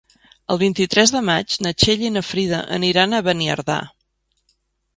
El 0.53 0.59
vint-i-tres 0.61 1.13
de 1.15 1.21
maig 1.27 1.57
na 1.67 1.73
Txell 1.83 2.07
i 2.07 2.11
na 2.17 2.25
Frida 2.31 2.63
aniran 2.81 3.13
a 3.19 3.23
Beniardà. 3.31 3.79